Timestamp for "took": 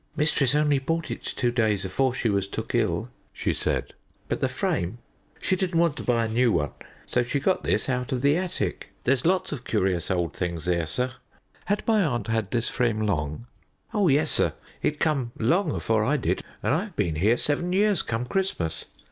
2.47-2.73